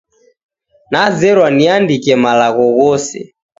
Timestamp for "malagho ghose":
2.23-3.17